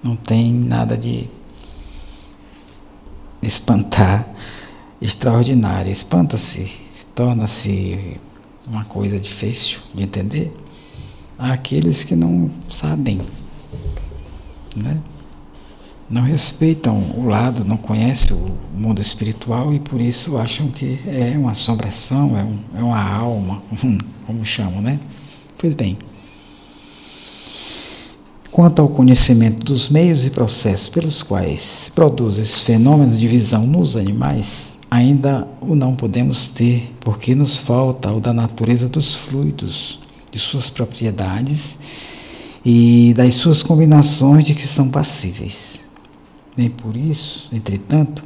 [0.09, 1.29] Não tem nada de
[3.42, 4.27] espantar
[5.03, 5.92] extraordinário.
[5.92, 6.73] Espanta-se,
[7.14, 8.18] torna-se
[8.66, 10.51] uma coisa difícil de entender
[11.38, 13.21] àqueles que não sabem,
[14.75, 14.99] né?
[16.09, 21.37] não respeitam o lado, não conhecem o mundo espiritual e por isso acham que é
[21.37, 23.62] uma assombração, é, um, é uma alma,
[24.27, 24.99] como chamam, né?
[25.59, 25.99] Pois bem,
[28.59, 33.64] quanto ao conhecimento dos meios e processos pelos quais se produzem esses fenômenos de visão
[33.64, 40.01] nos animais, ainda o não podemos ter, porque nos falta o da natureza dos fluidos,
[40.29, 41.79] de suas propriedades
[42.64, 45.79] e das suas combinações de que são passíveis.
[46.57, 48.25] Nem por isso, entretanto,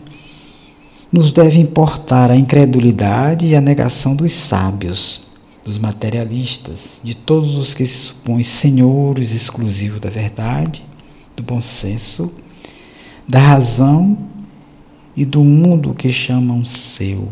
[1.13, 5.27] nos deve importar a incredulidade e a negação dos sábios,
[5.65, 10.83] dos materialistas, de todos os que se supõem senhores exclusivos da verdade,
[11.37, 12.33] do bom senso,
[13.27, 14.17] da razão
[15.17, 17.29] e do mundo que chamam seu.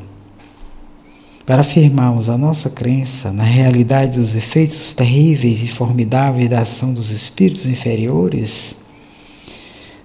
[1.44, 7.10] Para afirmarmos a nossa crença na realidade dos efeitos terríveis e formidáveis da ação dos
[7.10, 8.78] espíritos inferiores,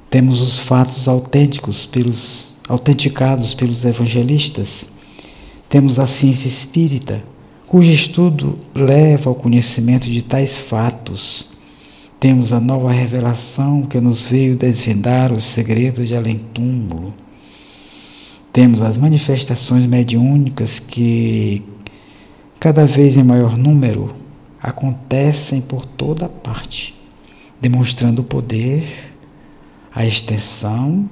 [0.09, 4.89] temos os fatos autênticos pelos autenticados pelos evangelistas.
[5.69, 7.23] Temos a ciência espírita,
[7.75, 11.49] cujo estudo leva ao conhecimento de tais fatos.
[12.17, 17.13] Temos a nova revelação que nos veio desvendar os segredos de além-túmulo.
[18.53, 21.63] Temos as manifestações mediúnicas que,
[22.61, 24.15] cada vez em maior número,
[24.61, 26.95] acontecem por toda parte,
[27.59, 28.85] demonstrando o poder
[29.93, 31.09] a extensão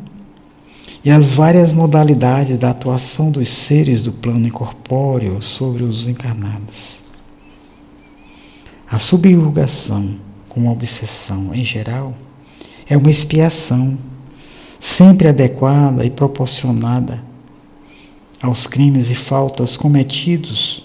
[1.04, 7.00] e as várias modalidades da atuação dos seres do plano incorpóreo sobre os encarnados.
[8.89, 12.16] A subjugação, como obsessão em geral,
[12.88, 13.98] é uma expiação
[14.80, 17.24] sempre adequada e proporcionada
[18.42, 20.84] aos crimes e faltas cometidos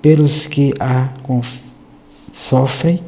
[0.00, 1.08] pelos que a
[2.32, 3.00] sofrem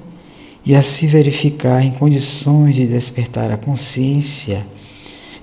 [0.64, 4.66] e a se verificar em condições de despertar a consciência,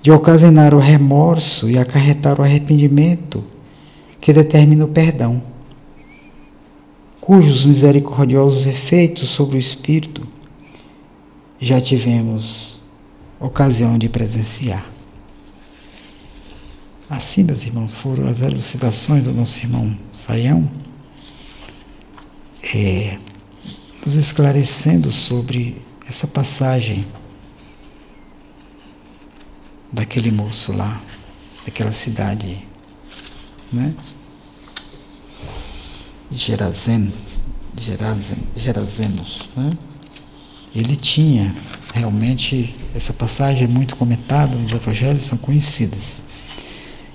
[0.07, 3.43] de ocasionar o remorso e acarretar o arrependimento
[4.21, 5.43] que determina o perdão,
[7.19, 10.25] cujos misericordiosos efeitos sobre o espírito
[11.59, 12.79] já tivemos
[13.37, 14.89] ocasião de presenciar.
[17.09, 20.71] Assim, meus irmãos, foram as elucidações do nosso irmão Saião.
[22.73, 23.17] É,
[24.05, 27.05] nos esclarecendo sobre essa passagem
[29.97, 31.01] daquele moço lá,
[31.65, 32.63] daquela cidade,
[33.73, 33.95] né?
[36.29, 37.11] Gerazen,
[37.75, 39.75] Gerazen, Gerazenos, né?
[40.75, 41.51] Ele tinha
[41.95, 46.21] realmente essa passagem é muito comentada nos evangelhos, são conhecidas.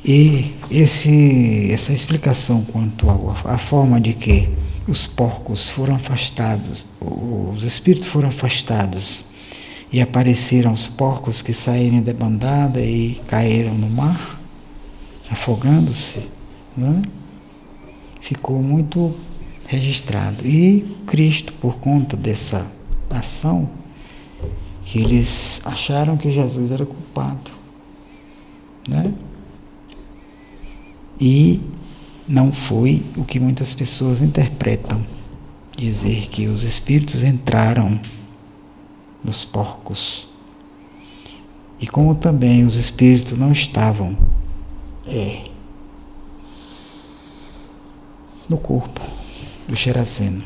[0.05, 3.07] E esse, essa explicação quanto
[3.45, 4.49] à forma de que
[4.89, 9.25] os porcos foram afastados, os espíritos foram afastados
[9.93, 14.41] e apareceram os porcos que saíram da bandada e caíram no mar,
[15.31, 16.29] afogando-se,
[16.77, 17.03] né?
[18.21, 19.15] ficou muito
[19.67, 20.47] registrado.
[20.47, 22.67] E Cristo, por conta dessa
[23.11, 23.69] ação,
[24.83, 27.51] que eles acharam que Jesus era culpado,
[28.89, 29.13] né?
[31.21, 31.61] E
[32.27, 35.05] não foi o que muitas pessoas interpretam
[35.77, 38.01] dizer que os espíritos entraram
[39.25, 40.27] nos porcos.
[41.81, 44.17] E como também os espíritos não estavam
[45.07, 45.43] é,
[48.49, 49.01] no corpo
[49.69, 50.43] do Xerazeno,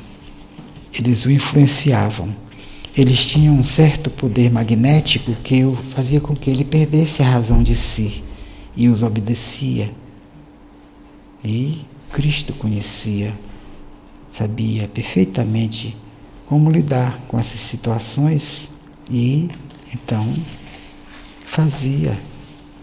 [0.95, 2.35] eles o influenciavam.
[2.97, 5.62] Eles tinham um certo poder magnético que
[5.95, 8.24] fazia com que ele perdesse a razão de si
[8.74, 9.93] e os obedecia
[11.45, 13.33] E Cristo conhecia,
[14.33, 15.97] sabia perfeitamente
[16.47, 18.70] como lidar com essas situações
[19.11, 19.49] e
[19.92, 20.34] então
[21.44, 22.18] fazia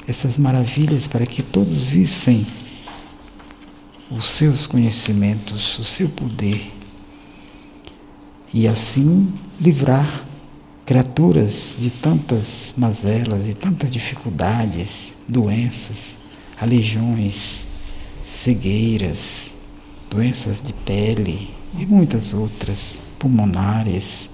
[0.07, 2.45] essas maravilhas para que todos vissem
[4.11, 6.71] os seus conhecimentos, o seu poder.
[8.53, 10.25] E assim livrar
[10.85, 16.17] criaturas de tantas mazelas, de tantas dificuldades, doenças,
[16.59, 17.69] aleijões,
[18.23, 19.55] cegueiras,
[20.09, 21.49] doenças de pele
[21.79, 24.29] e muitas outras, pulmonares,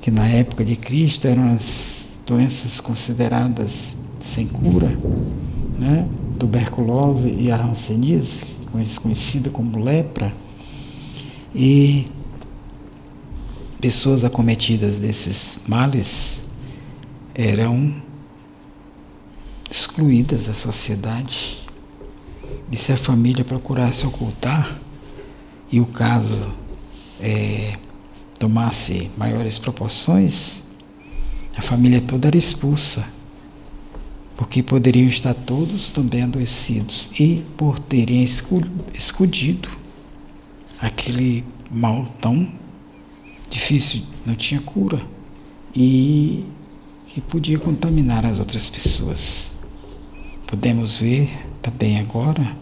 [0.00, 4.96] que na época de Cristo eram as doenças consideradas sem cura,
[5.76, 6.08] né?
[6.38, 8.44] tuberculose e a hanseníase,
[9.02, 10.32] conhecida como lepra,
[11.52, 12.06] e
[13.80, 16.44] pessoas acometidas desses males
[17.34, 18.00] eram
[19.68, 21.66] excluídas da sociedade.
[22.70, 24.78] E se a família procurasse ocultar
[25.72, 26.54] e o caso
[27.20, 27.76] é,
[28.38, 30.62] tomasse maiores proporções,
[31.56, 33.04] a família toda era expulsa,
[34.36, 38.22] porque poderiam estar todos também adoecidos e por terem
[38.94, 39.68] escondido
[40.80, 42.48] aquele mal tão
[43.50, 45.04] difícil, não tinha cura
[45.74, 46.44] e
[47.06, 49.58] que podia contaminar as outras pessoas.
[50.46, 51.28] Podemos ver
[51.60, 52.56] também agora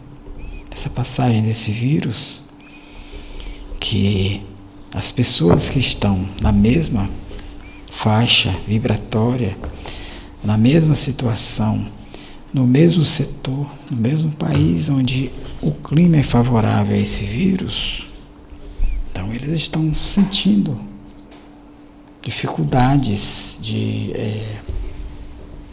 [0.70, 2.42] essa passagem desse vírus
[3.78, 4.42] que
[4.92, 7.08] as pessoas que estão na mesma
[7.90, 9.56] faixa vibratória,
[10.42, 11.86] na mesma situação,
[12.52, 15.30] no mesmo setor, no mesmo país onde
[15.60, 18.06] o clima é favorável a esse vírus,
[19.10, 20.78] então eles estão sentindo
[22.22, 24.58] dificuldades de é,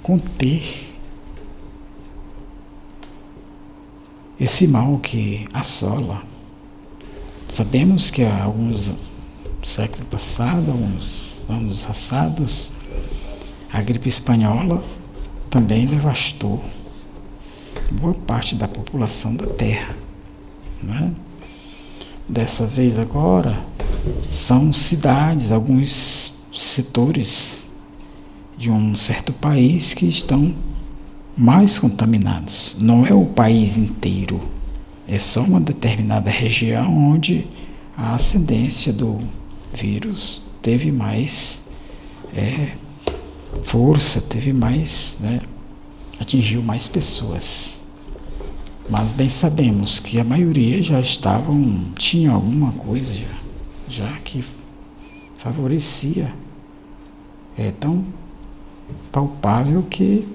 [0.01, 0.93] conter
[4.39, 6.32] esse mal que assola.
[7.53, 8.95] Sabemos que há alguns
[9.63, 12.71] século passado, alguns anos passados,
[13.71, 14.83] a gripe espanhola
[15.51, 16.63] também devastou
[17.91, 19.95] boa parte da população da Terra.
[20.81, 21.13] Né?
[22.27, 23.63] Dessa vez agora,
[24.27, 27.67] são cidades, alguns setores
[28.57, 30.55] de um certo país que estão
[31.37, 32.75] mais contaminados.
[32.79, 34.41] Não é o país inteiro,
[35.13, 37.45] é só uma determinada região onde
[37.95, 39.19] a ascendência do
[39.71, 41.67] vírus teve mais
[42.35, 42.75] é,
[43.61, 45.39] força, teve mais, né,
[46.19, 47.81] atingiu mais pessoas.
[48.89, 53.37] Mas bem sabemos que a maioria já estavam, tinha alguma coisa já,
[53.87, 54.43] já que
[55.37, 56.33] favorecia.
[57.55, 58.03] É tão
[59.11, 60.27] palpável que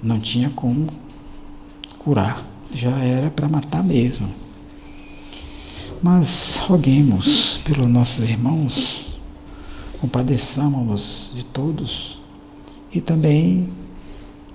[0.00, 0.86] não tinha como
[1.98, 4.28] curar, já era para matar mesmo.
[6.02, 9.20] Mas roguemos pelos nossos irmãos,
[10.00, 12.20] compadeçamos-nos de todos
[12.92, 13.68] e também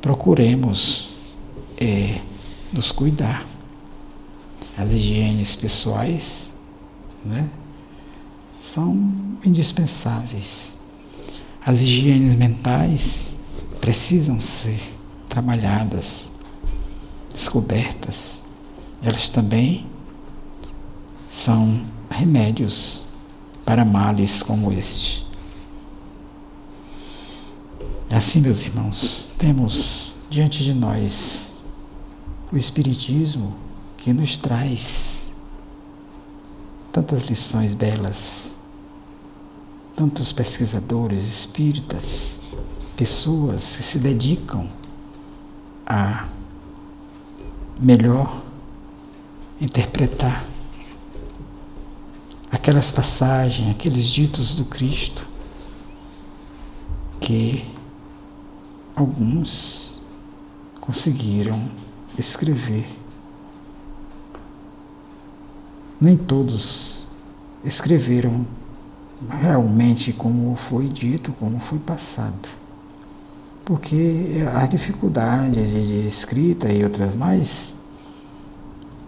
[0.02, 1.36] procuremos
[1.78, 2.20] é,
[2.72, 3.46] nos cuidar.
[4.78, 6.54] As higienes pessoais
[7.24, 7.50] né,
[8.56, 9.14] são
[9.46, 10.78] indispensáveis.
[11.66, 13.28] As higienes mentais
[13.80, 14.80] precisam ser
[15.30, 16.32] trabalhadas,
[17.34, 18.44] descobertas.
[19.02, 19.88] Elas também
[21.30, 23.04] são remédios
[23.66, 25.26] para males como este.
[28.10, 31.56] Assim, meus irmãos, temos diante de nós
[32.52, 33.56] o Espiritismo
[33.98, 35.32] que nos traz
[36.92, 38.58] tantas lições belas,
[39.96, 42.40] tantos pesquisadores espíritas,
[42.96, 44.70] pessoas que se dedicam
[45.88, 46.28] a
[47.84, 48.42] melhor
[49.60, 50.46] interpretar
[52.50, 55.28] aquelas passagens, aqueles ditos do Cristo
[57.20, 57.68] que
[58.96, 59.96] alguns
[60.80, 61.70] conseguiram
[62.18, 62.88] escrever.
[66.00, 67.06] Nem todos
[67.66, 68.48] escreveram
[69.42, 72.63] realmente como foi dito, como foi passado
[73.66, 77.74] porque a dificuldade de escrita e outras mais,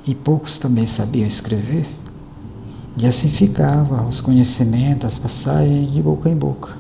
[0.08, 1.86] e poucos também sabiam escrever,
[2.98, 6.78] e assim ficava os conhecimentos, as passagens de boca em boca.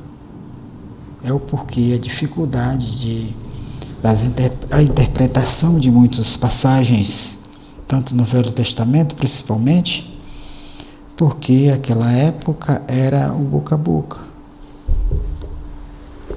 [1.23, 3.36] É o porquê, a dificuldade de
[4.01, 4.19] das,
[4.71, 7.39] a interpretação de muitas passagens,
[7.88, 10.15] tanto no Velho Testamento principalmente,
[11.17, 14.35] porque aquela época era o boca a boca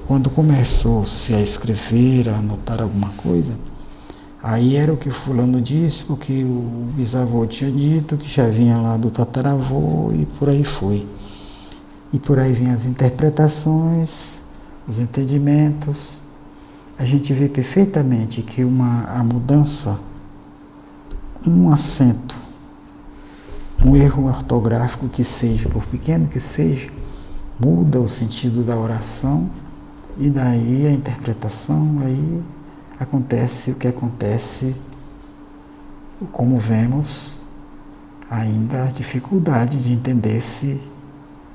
[0.09, 3.55] quando começou-se a escrever, a anotar alguma coisa,
[4.41, 8.95] Aí era o que fulano disse, porque o bisavô tinha dito, que já vinha lá
[8.95, 11.05] do tataravô e por aí foi.
[12.13, 14.41] E por aí vem as interpretações,
[14.87, 16.19] os entendimentos.
[16.97, 19.99] A gente vê perfeitamente que uma, a mudança,
[21.45, 22.35] um acento,
[23.85, 26.89] um erro ortográfico que seja, por pequeno que seja,
[27.59, 29.49] muda o sentido da oração
[30.19, 32.43] e daí a interpretação, aí
[32.99, 34.75] acontece o que acontece,
[36.33, 37.39] como vemos,
[38.29, 40.81] ainda a dificuldade de entender-se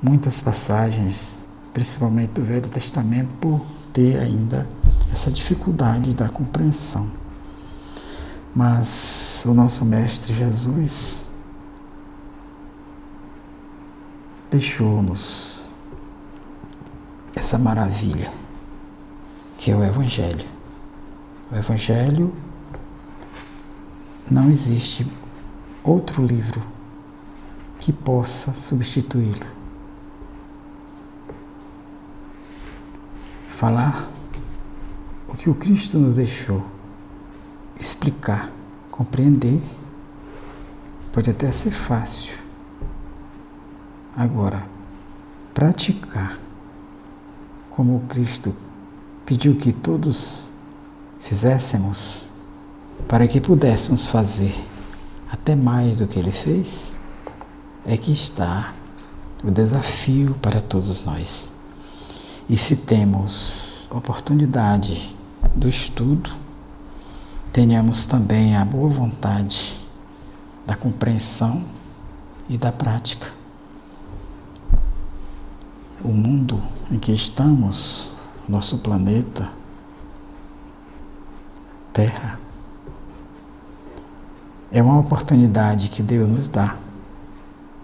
[0.01, 3.61] muitas passagens, principalmente do Velho Testamento, por
[3.93, 4.67] ter ainda
[5.13, 7.07] essa dificuldade da compreensão.
[8.55, 11.27] Mas o nosso Mestre Jesus
[14.49, 15.61] deixou-nos
[17.35, 18.44] essa maravilha
[19.57, 20.47] que é o Evangelho.
[21.51, 22.33] O Evangelho
[24.29, 25.05] não existe
[25.83, 26.61] outro livro
[27.79, 29.45] que possa substituí-lo.
[33.49, 34.07] Falar
[35.27, 36.65] o que o Cristo nos deixou,
[37.79, 38.51] explicar,
[38.89, 39.61] compreender,
[41.13, 42.33] pode até ser fácil.
[44.15, 44.67] Agora,
[45.53, 46.37] praticar
[47.69, 48.55] como o Cristo
[49.25, 50.49] pediu que todos
[51.19, 52.27] fizéssemos
[53.07, 54.55] para que pudéssemos fazer
[55.31, 56.93] até mais do que ele fez,
[57.85, 58.73] é que está
[59.43, 61.53] o desafio para todos nós.
[62.47, 65.15] E se temos oportunidade
[65.55, 66.29] do estudo,
[67.51, 69.75] tenhamos também a boa vontade
[70.65, 71.63] da compreensão
[72.49, 73.27] e da prática.
[76.03, 76.61] O mundo
[76.91, 78.09] em que estamos,
[78.47, 79.49] nosso planeta,
[81.91, 82.39] Terra.
[84.71, 86.75] É uma oportunidade que Deus nos dá.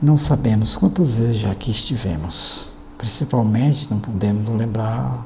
[0.01, 2.69] Não sabemos quantas vezes já aqui estivemos.
[2.97, 5.25] Principalmente não podemos lembrar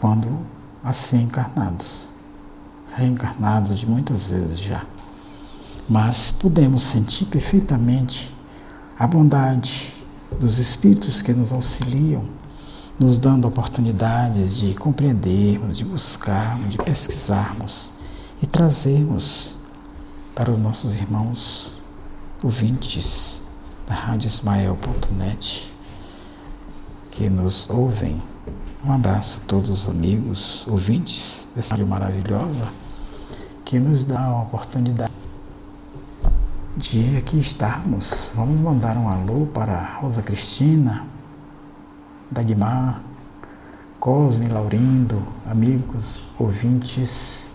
[0.00, 0.40] quando
[0.84, 2.08] assim encarnados.
[2.92, 4.84] Reencarnados de muitas vezes já.
[5.88, 8.34] Mas podemos sentir perfeitamente
[8.98, 9.94] a bondade
[10.38, 12.39] dos espíritos que nos auxiliam
[13.00, 17.92] nos dando oportunidades de compreendermos, de buscarmos, de pesquisarmos
[18.42, 19.56] e trazermos
[20.34, 21.72] para os nossos irmãos
[22.42, 23.42] ouvintes
[23.88, 25.72] da Rádio Ismael.net
[27.10, 28.22] que nos ouvem.
[28.84, 32.70] Um abraço a todos os amigos, ouvintes dessa rádio maravilhosa
[33.64, 35.12] que nos dá a oportunidade
[36.76, 38.30] de aqui estarmos.
[38.34, 41.06] Vamos mandar um alô para Rosa Cristina,
[42.30, 43.02] Dagmar,
[43.98, 47.50] Cosme, Laurindo, amigos, ouvintes,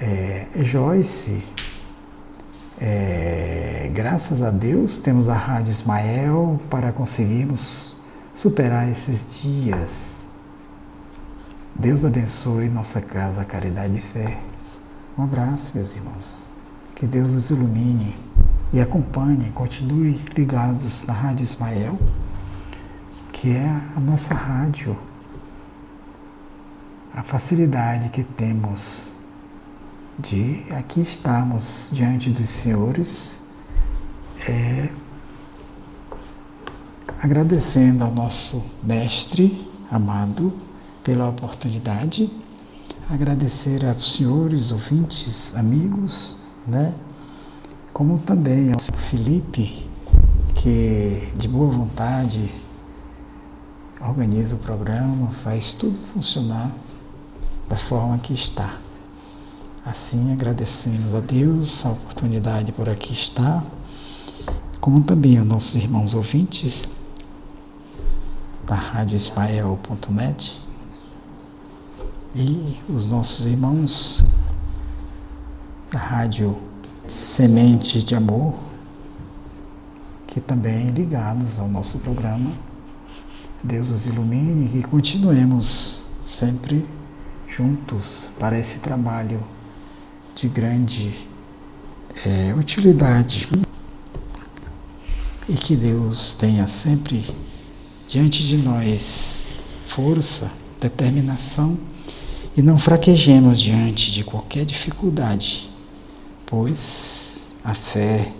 [0.00, 1.44] é, Joyce,
[2.80, 7.94] é, graças a Deus temos a Rádio Ismael para conseguirmos
[8.34, 10.24] superar esses dias.
[11.74, 14.40] Deus abençoe nossa casa, caridade e fé.
[15.16, 16.58] Um abraço, meus irmãos.
[16.94, 18.16] Que Deus os ilumine
[18.72, 21.98] e acompanhe, continue ligados na Rádio Ismael
[23.44, 24.96] que é a nossa rádio,
[27.14, 29.12] a facilidade que temos
[30.18, 33.42] de aqui estarmos diante dos senhores,
[34.48, 34.88] é,
[37.22, 40.50] agradecendo ao nosso mestre amado
[41.02, 42.32] pela oportunidade,
[43.10, 46.94] agradecer aos senhores, ouvintes, amigos, né?
[47.92, 49.86] como também ao Felipe,
[50.54, 52.63] que de boa vontade
[54.08, 56.70] organiza o programa, faz tudo funcionar
[57.68, 58.74] da forma que está.
[59.84, 63.64] Assim agradecemos a Deus a oportunidade por aqui estar,
[64.80, 66.86] como também aos nossos irmãos ouvintes
[68.66, 70.60] da Rádio Ismael.net
[72.34, 74.24] e os nossos irmãos
[75.90, 76.58] da Rádio
[77.06, 78.54] Semente de Amor,
[80.26, 82.50] que também ligados ao nosso programa
[83.64, 86.86] Deus os ilumine e continuemos sempre
[87.48, 89.42] juntos para esse trabalho
[90.36, 91.26] de grande
[92.26, 93.48] é, utilidade.
[95.48, 97.24] E que Deus tenha sempre
[98.06, 99.52] diante de nós
[99.86, 101.78] força, determinação
[102.54, 105.70] e não fraquejemos diante de qualquer dificuldade,
[106.44, 108.30] pois a fé,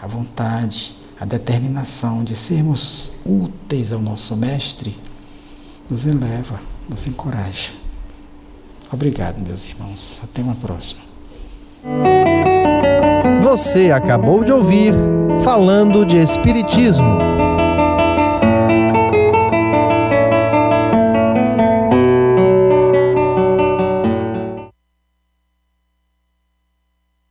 [0.00, 4.96] a vontade, a determinação de sermos úteis ao nosso Mestre
[5.88, 6.58] nos eleva,
[6.88, 7.72] nos encoraja.
[8.90, 10.22] Obrigado, meus irmãos.
[10.24, 11.02] Até uma próxima.
[13.42, 14.94] Você acabou de ouvir
[15.44, 17.39] Falando de Espiritismo